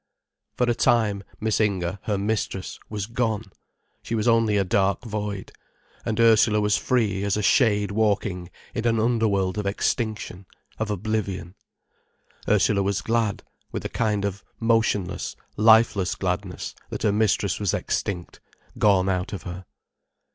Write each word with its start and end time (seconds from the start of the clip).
For 0.57 0.67
a 0.67 0.73
time 0.73 1.23
Miss 1.39 1.61
Inger, 1.61 1.99
her 2.05 2.17
mistress, 2.17 2.79
was 2.89 3.05
gone; 3.05 3.51
she 4.01 4.15
was 4.15 4.27
only 4.27 4.57
a 4.57 4.63
dark 4.63 5.03
void, 5.03 5.51
and 6.03 6.19
Ursula 6.19 6.59
was 6.59 6.75
free 6.75 7.23
as 7.23 7.37
a 7.37 7.43
shade 7.43 7.91
walking 7.91 8.49
in 8.73 8.87
an 8.87 8.99
underworld 8.99 9.59
of 9.59 9.67
extinction, 9.67 10.47
of 10.79 10.89
oblivion. 10.89 11.53
Ursula 12.49 12.81
was 12.81 13.03
glad, 13.03 13.43
with 13.71 13.85
a 13.85 13.89
kind 13.89 14.25
of 14.25 14.43
motionless, 14.59 15.35
lifeless 15.55 16.15
gladness, 16.15 16.73
that 16.89 17.03
her 17.03 17.11
mistress 17.11 17.59
was 17.59 17.71
extinct, 17.71 18.39
gone 18.79 19.07
out 19.07 19.33
of 19.33 19.43
her. 19.43 19.65